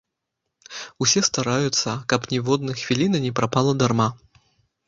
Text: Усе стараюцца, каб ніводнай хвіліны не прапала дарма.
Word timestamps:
Усе 1.05 1.21
стараюцца, 1.27 1.89
каб 2.13 2.21
ніводнай 2.33 2.81
хвіліны 2.81 3.17
не 3.27 3.31
прапала 3.41 3.71
дарма. 3.83 4.09